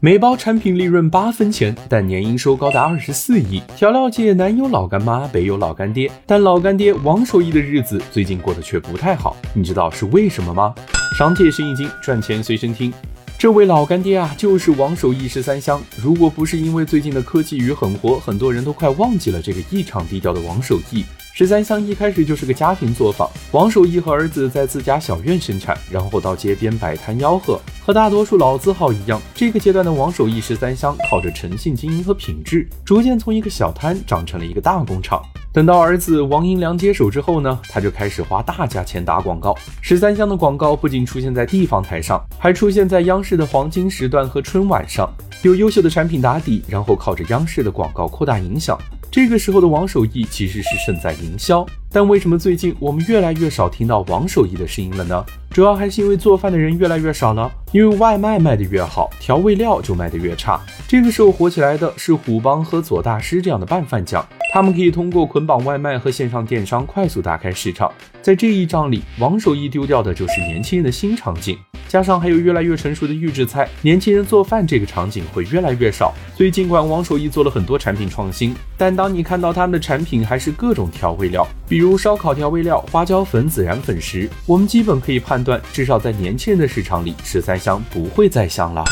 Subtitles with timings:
[0.00, 3.62] 每包产品利润八分钱，但年营收高达二十四亿。
[3.76, 9.36] 调料界南有老干妈，北有老干爹，但老干爹王守义的日子最近过得却不太好。
[9.54, 10.74] 你知道是为什么吗？
[11.18, 12.92] 商界生意经，赚钱随身听。
[13.38, 15.80] 这位老干爹啊，就是王守义十三香。
[16.02, 21.04] 如果不是因为最近的科技与狠活，很多人都快忘记了这个异常低调的王守义。
[21.36, 27.60] 十三香一开始就是个家庭作坊，王守义和儿子在自家小院生产，然后到街边摆摊吆喝。
[27.84, 35.20] 和大多数老字号一样，这个阶段的王守义十三香靠着诚信经营和品质，逐渐从一个小摊长成了一个大工厂。
[35.52, 39.56] 等到儿子王银良接手之后呢，他就开始花大价钱打广告。
[39.80, 45.12] 十三香的广告不仅出现在地方台上，还出现在央视的黄金时段和春晚上，
[45.44, 48.78] 有优秀的产品打底，然后靠着央视的广告扩大影响。
[49.10, 55.24] 这个时候的王守义其实是胜在营销，但为什么最近我们越来越少听到王守义的声音了呢？
[55.50, 60.58] 主要还是因为做饭的人越来越少呢，因为外卖卖得越好，调味料就卖得越差。
[60.88, 67.92] 这个时候火起来的是虎帮和左大师这样的拌饭酱，他们可以通过捆绑外卖和线上电商快速打开市场。
[68.22, 71.58] 在这一仗里，王守义丢掉的就是年轻人的新场景。
[71.88, 76.14] 加上还有越来越成熟的预制菜，年轻人做饭这个场景会越来越少。
[76.36, 88.84] 所以尽管王守义做了很多产品创新，但当你看到他们的产品还是各种调味料，比如烧烤调味料、花椒粉、孜然粉时，我们基本可以判断，至少在年轻人的市场里，十三香不会再香了。